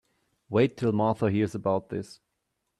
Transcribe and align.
Wait 0.49 0.77
till 0.77 0.91
Martha 0.91 1.29
hears 1.29 1.53
about 1.53 1.89
this. 1.89 2.21